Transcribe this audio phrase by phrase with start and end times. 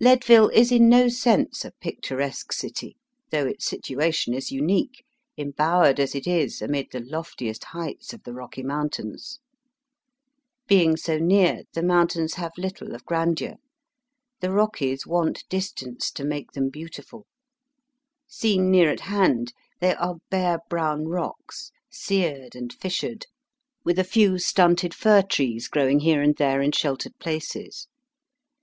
[0.00, 2.96] Leadville is in no sense a picturesque city,
[3.30, 5.04] though its situation is unique,
[5.36, 9.38] embowered as it is amid the loftiest heights of the Kocky Mountains.
[10.66, 13.56] Being so near the moun tains have little of grandeur.
[14.40, 17.26] The Kockies want distance to make them beautiful.
[18.26, 23.26] Seen near at hand, they are bare brown rocks, seared and fissured,
[23.84, 27.88] with a few stunted fir trees grow ing here and there in sheltered places.